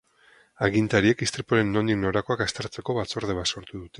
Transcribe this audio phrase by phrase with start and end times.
[0.67, 3.89] Agintariek istripuaren nondik norakoak aztertzeko batzorde bat sortu dute.